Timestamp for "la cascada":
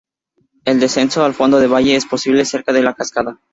2.81-3.37